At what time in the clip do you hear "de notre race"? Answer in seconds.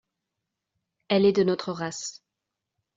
1.31-2.23